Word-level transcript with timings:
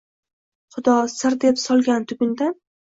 Xudo 0.75 0.95
«sir» 1.17 1.33
deb 1.45 1.63
solgan 1.67 2.11
tugundan. 2.13 2.63